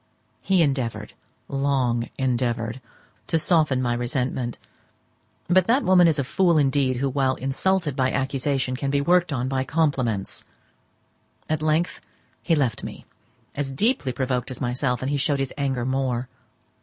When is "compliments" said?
9.63-10.43